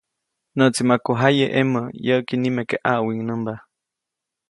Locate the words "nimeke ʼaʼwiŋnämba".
2.43-3.53